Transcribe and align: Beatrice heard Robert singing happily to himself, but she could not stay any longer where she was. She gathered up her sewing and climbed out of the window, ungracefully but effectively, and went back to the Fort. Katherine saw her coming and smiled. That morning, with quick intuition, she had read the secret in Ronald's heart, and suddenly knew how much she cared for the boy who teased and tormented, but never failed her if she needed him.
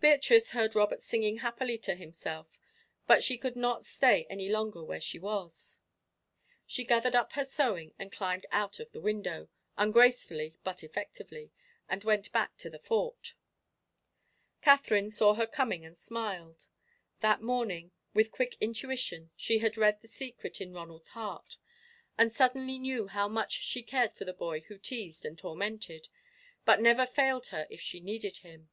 Beatrice 0.00 0.50
heard 0.50 0.76
Robert 0.76 1.02
singing 1.02 1.38
happily 1.38 1.76
to 1.78 1.96
himself, 1.96 2.56
but 3.08 3.24
she 3.24 3.36
could 3.36 3.56
not 3.56 3.84
stay 3.84 4.24
any 4.30 4.48
longer 4.48 4.84
where 4.84 5.00
she 5.00 5.18
was. 5.18 5.80
She 6.68 6.84
gathered 6.84 7.16
up 7.16 7.32
her 7.32 7.44
sewing 7.44 7.92
and 7.98 8.12
climbed 8.12 8.46
out 8.52 8.78
of 8.78 8.92
the 8.92 9.00
window, 9.00 9.48
ungracefully 9.76 10.54
but 10.62 10.84
effectively, 10.84 11.50
and 11.88 12.04
went 12.04 12.30
back 12.30 12.56
to 12.58 12.70
the 12.70 12.78
Fort. 12.78 13.34
Katherine 14.62 15.10
saw 15.10 15.34
her 15.34 15.48
coming 15.48 15.84
and 15.84 15.98
smiled. 15.98 16.68
That 17.18 17.42
morning, 17.42 17.90
with 18.14 18.30
quick 18.30 18.56
intuition, 18.60 19.32
she 19.34 19.58
had 19.58 19.76
read 19.76 20.00
the 20.00 20.06
secret 20.06 20.60
in 20.60 20.74
Ronald's 20.74 21.08
heart, 21.08 21.56
and 22.16 22.30
suddenly 22.30 22.78
knew 22.78 23.08
how 23.08 23.26
much 23.26 23.64
she 23.64 23.82
cared 23.82 24.12
for 24.12 24.24
the 24.24 24.32
boy 24.32 24.60
who 24.60 24.78
teased 24.78 25.24
and 25.24 25.36
tormented, 25.36 26.06
but 26.64 26.80
never 26.80 27.04
failed 27.04 27.48
her 27.48 27.66
if 27.68 27.80
she 27.80 27.98
needed 27.98 28.36
him. 28.36 28.68